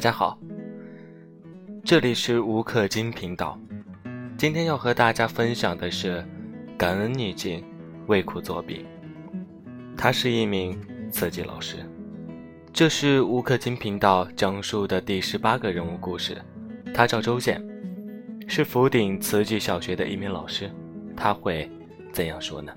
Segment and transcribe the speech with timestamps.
[0.00, 0.38] 大家好，
[1.84, 3.60] 这里是吴克金频道。
[4.38, 6.26] 今天要和大家分享的是
[6.78, 7.62] 感恩逆境，
[8.06, 8.86] 为苦作笔。
[9.98, 10.80] 他是一名
[11.12, 11.76] 慈济老师，
[12.72, 16.40] 这是吴克金频道讲述的第十八个人物故事。
[16.94, 17.62] 他叫周健，
[18.48, 20.70] 是福鼎慈济小学的一名老师。
[21.14, 21.70] 他会
[22.10, 22.72] 怎样说呢？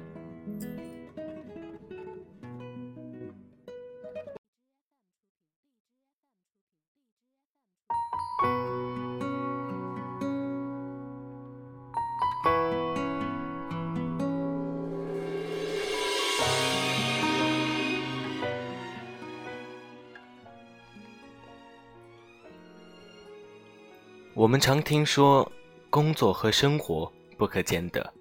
[24.43, 25.49] 我们常听说，
[25.89, 28.13] 工作和生活不可兼得。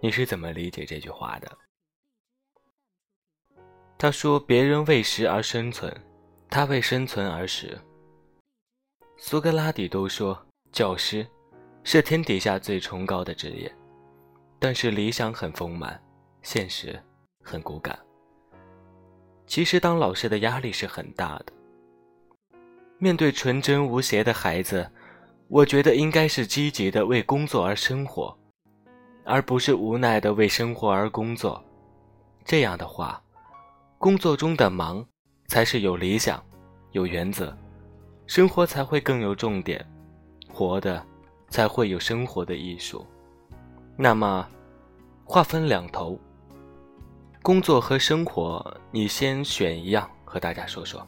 [0.00, 1.48] 你是怎么理解这句话的？
[3.96, 5.96] 他说：“别人为食而生存，
[6.50, 7.78] 他为生存而食。”
[9.16, 11.24] 苏格拉底都说，教师
[11.84, 13.72] 是天底下最崇高的职业，
[14.58, 16.02] 但是理想很丰满，
[16.42, 17.00] 现实
[17.44, 17.96] 很骨感。
[19.46, 21.52] 其实当老师的压力是很大的。
[22.98, 24.90] 面对纯真无邪的孩子。
[25.54, 28.36] 我觉得应该是积极的为工作而生活，
[29.22, 31.62] 而不是无奈的为生活而工作。
[32.44, 33.22] 这样的话，
[33.96, 35.06] 工作中的忙
[35.46, 36.44] 才是有理想、
[36.90, 37.56] 有原则，
[38.26, 39.88] 生活才会更有重点，
[40.52, 41.00] 活的
[41.48, 43.06] 才会有生活的艺术。
[43.96, 44.44] 那么，
[45.24, 46.18] 话分两头，
[47.42, 51.06] 工作和生活，你先选一样和大家说说。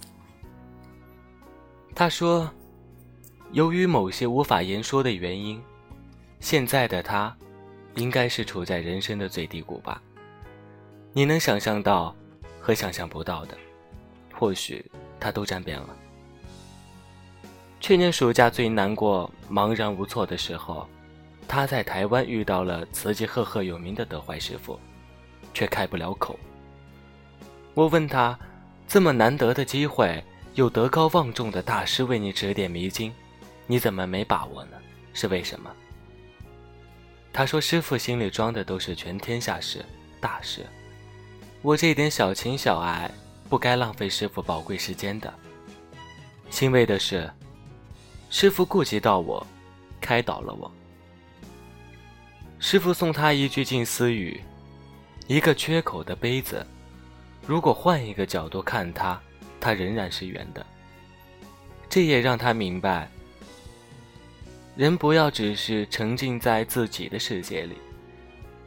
[1.96, 2.48] 他说。
[3.52, 5.62] 由于某些无法言说的原因，
[6.40, 7.34] 现在的他，
[7.94, 10.02] 应该是处在人生的最低谷吧。
[11.12, 12.14] 你能想象到
[12.60, 13.56] 和想象不到的，
[14.34, 14.84] 或许
[15.18, 15.96] 他都沾边了。
[17.80, 20.86] 去年暑假最难过、茫然无措的时候，
[21.46, 24.78] 他在台湾遇到了慈济赫赫有名的德怀师傅，
[25.54, 26.38] 却开不了口。
[27.74, 28.38] 我问他，
[28.88, 30.22] 这么难得的机会，
[30.54, 33.14] 有德高望重的大师为你指点迷津。
[33.66, 34.76] 你怎么没把握呢？
[35.12, 35.70] 是为什么？
[37.32, 39.84] 他说：“师傅心里装的都是全天下事、
[40.20, 40.64] 大事，
[41.62, 43.10] 我这点小情小爱，
[43.48, 45.32] 不该浪费师傅宝贵时间的。”
[46.48, 47.30] 欣慰的是，
[48.30, 49.46] 师傅顾及到我，
[50.00, 50.70] 开导了我。
[52.58, 54.40] 师傅送他一句近思语
[55.28, 56.66] ：“一个缺口的杯子，
[57.46, 59.20] 如果换一个角度看它，
[59.60, 60.64] 它仍然是圆的。”
[61.90, 63.10] 这也让他明白。
[64.76, 67.78] 人不要只是沉浸在自己的世界里，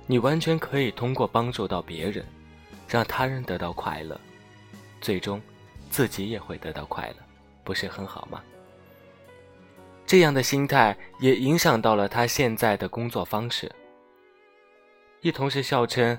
[0.08, 2.26] 你完全可以通过帮助到别人，
[2.88, 4.20] 让他人得到快乐，
[5.00, 5.40] 最终
[5.92, 7.16] 自己也会得到快乐，
[7.64, 8.44] 不是很好吗？
[10.08, 13.72] 这样的心态也影响到了他现在的工作方式。
[15.22, 16.18] 一同事笑称，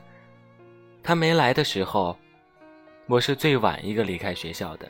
[1.03, 2.17] 他没来的时候，
[3.07, 4.89] 我是最晚一个离开学校的，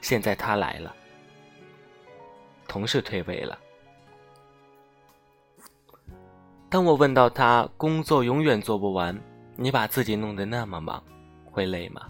[0.00, 0.92] 现在他来了，
[2.66, 3.56] 同事退位了。
[6.72, 9.14] 当我问到他工作永远做不完，
[9.56, 11.04] 你把自己弄得那么忙，
[11.44, 12.08] 会累吗？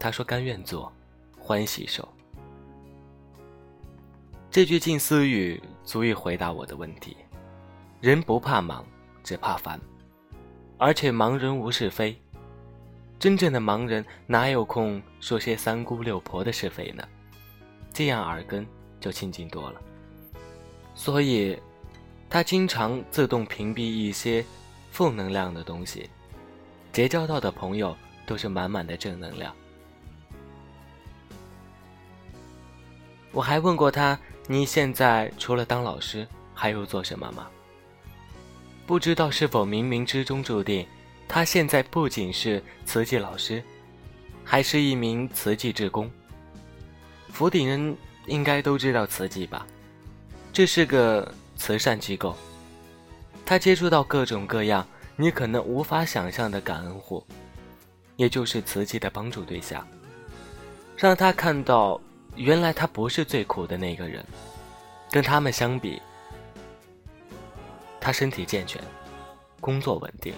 [0.00, 0.92] 他说甘愿做，
[1.38, 2.08] 欢喜受。
[4.50, 7.16] 这句近似语足以回答我的问题。
[8.00, 8.84] 人不怕忙，
[9.22, 9.80] 只怕烦，
[10.76, 12.20] 而且忙人无是非。
[13.16, 17.04] 真正的忙人哪有空说些三姑六婆的是非呢？
[17.92, 18.66] 这样耳根
[18.98, 19.80] 就清净多了。
[20.96, 21.56] 所以。
[22.30, 24.44] 他经常自动屏蔽一些
[24.90, 26.10] 负能量的东西，
[26.92, 27.96] 结交到的朋友
[28.26, 29.54] 都是满满的正能量。
[33.32, 37.48] 我还问过他：“你现在除了当老师，还有做什么吗？”
[38.86, 40.86] 不知道是否冥冥之中注定，
[41.26, 43.62] 他现在不仅是瓷器老师，
[44.44, 46.10] 还是一名瓷器志工。
[47.30, 47.96] 福鼎人
[48.26, 49.66] 应该都知道瓷器吧？
[50.52, 51.32] 这是个。
[51.58, 52.34] 慈善机构，
[53.44, 57.22] 他接触到各种各样你可能无法想象的感恩户，
[58.16, 59.86] 也就是慈济的帮助对象，
[60.96, 62.00] 让他看到
[62.36, 64.24] 原来他不是最苦的那个人，
[65.10, 66.00] 跟他们相比，
[68.00, 68.80] 他身体健全，
[69.60, 70.32] 工作稳定，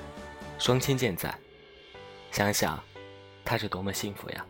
[0.58, 1.32] 双亲健在，
[2.32, 2.82] 想想
[3.44, 4.44] 他是多么幸福呀！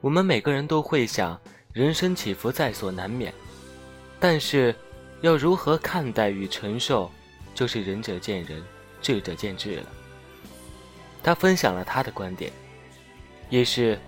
[0.00, 1.38] 我们每个人都会想，
[1.72, 3.32] 人生起伏在所难免。
[4.22, 4.72] 但是，
[5.20, 7.10] 要如何看待与承受，
[7.56, 8.62] 就是仁者见仁，
[9.00, 9.86] 智者见智了。
[11.24, 12.52] 他分享了他的观点，
[13.50, 13.98] 也是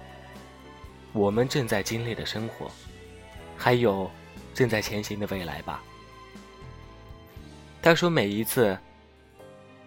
[1.13, 2.71] 我们正在经历的生活，
[3.57, 4.09] 还有
[4.55, 5.83] 正在前行的未来吧。
[7.83, 8.79] 他说，每一次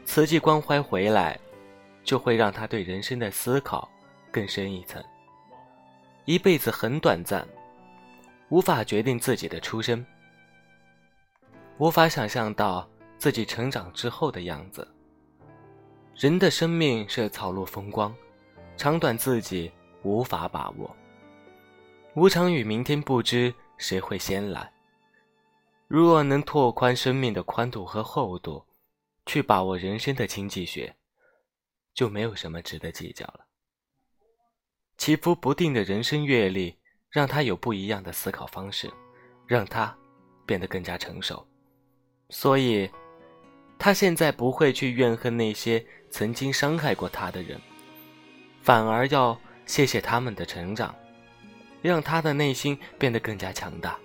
[0.04, 1.40] 瓷器关怀回来，
[2.04, 3.90] 就会让他对人生的思考
[4.30, 5.02] 更深一层。
[6.26, 7.48] 一辈子很短暂，
[8.50, 10.06] 无法决定自己的出身，
[11.80, 14.88] 无法想象到自己成长之后的样子。
[16.16, 18.16] 人的生命是草露风光，
[18.76, 19.72] 长短自己
[20.02, 20.96] 无法把握。
[22.16, 24.72] 无常与明天不知谁会先来。
[25.88, 28.66] 如若能拓宽生命的宽度和厚度，
[29.28, 30.96] 去把握人生的经济学，
[31.94, 33.46] 就没有什么值得计较了。
[34.98, 36.76] 起伏不定的人生阅历，
[37.12, 38.92] 让他有不一样的思考方式，
[39.46, 39.96] 让他
[40.46, 41.48] 变得更加成熟。
[42.30, 42.90] 所以，
[43.78, 47.60] 他现在不会去怨恨那些曾经伤害过他的人，
[48.62, 50.96] 反而要谢谢他们的成长。
[51.80, 53.98] 让他的内心变得更加强大，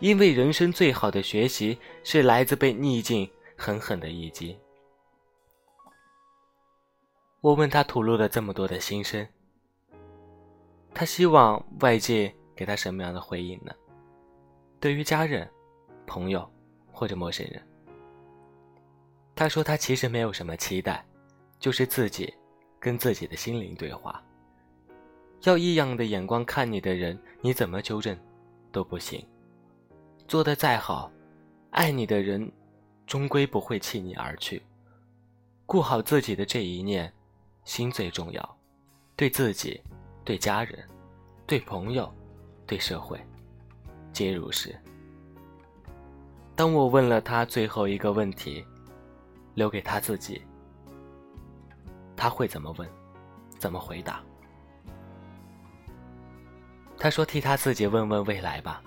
[0.00, 4.58] 因为人生最好的学习是来自被逆境狠狠的一击。
[7.42, 9.24] 我问他吐露了这么多的心声，
[10.94, 13.72] 他希望外界给他什么样的回应呢？
[14.80, 15.48] 对于家人、
[16.06, 16.50] 朋友
[17.02, 17.60] 或者陌生人，
[19.34, 21.04] 他说他其实没有什么期待，
[21.58, 22.32] 就是自己
[22.78, 24.22] 跟自己的心灵对话。
[25.42, 28.16] 要异样的眼光看你的人，你怎么纠正
[28.70, 29.20] 都不行。
[30.28, 31.10] 做的再好，
[31.70, 32.48] 爱你的人
[33.04, 34.62] 终归不会弃你而去。
[35.66, 37.12] 顾好自己的这一念，
[37.64, 38.58] 心最重要。
[39.16, 39.82] 对自己、
[40.24, 40.88] 对家人、
[41.48, 42.08] 对朋友、
[42.64, 43.20] 对社会，
[44.12, 44.72] 皆如是。
[46.62, 48.64] 当我问了他最后一个问题，
[49.54, 50.40] 留给他自己，
[52.14, 52.88] 他会怎么问？
[53.58, 54.22] 怎么回答？
[56.96, 58.80] 他说：“替他自己问问未来吧。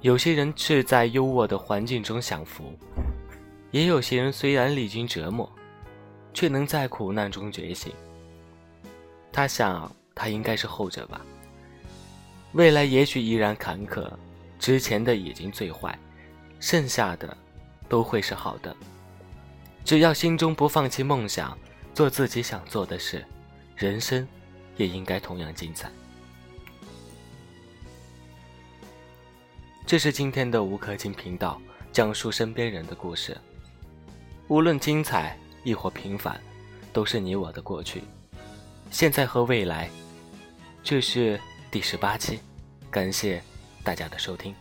[0.00, 2.76] 有些人是在优渥的环境中享福，
[3.70, 5.48] 也有些人虽然历经折磨，
[6.34, 7.92] 却能在苦难中觉醒。
[9.30, 11.24] 他想，他应该是后者吧。
[12.50, 14.10] 未来也许依然坎坷，
[14.58, 15.96] 之前的已经最坏，
[16.60, 17.36] 剩下的
[17.88, 18.74] 都会是好的。
[19.84, 21.56] 只要心中不放弃梦想，
[21.94, 23.24] 做自己想做的事，
[23.74, 24.26] 人生
[24.76, 25.90] 也应该同样精彩。”
[29.86, 31.58] 这是今天的吴克金频道，
[31.90, 33.34] 讲述身边人的故事，
[34.48, 36.38] 无论精彩亦或平凡，
[36.92, 38.02] 都是你我的过去、
[38.90, 39.88] 现在和未来。
[40.82, 41.40] 这是
[41.70, 42.38] 第十八期，
[42.90, 43.42] 感谢
[43.82, 44.54] 大家的收听。